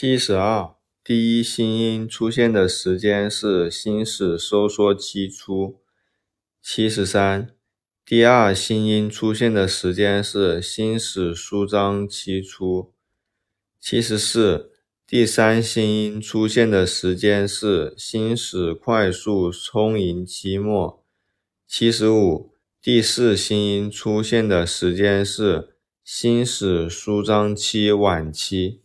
[0.00, 5.80] 七十二第一心音出现的时间是心室收缩期初。
[6.62, 7.50] 七十三
[8.06, 12.92] 第二心音出现的时间是心室舒张期初。
[13.80, 14.70] 七十四
[15.04, 21.04] 第三心音出现的时间是心室快速充盈期末。
[21.66, 25.74] 七十五第四心音出现的时间是
[26.04, 28.82] 心室舒张期晚期。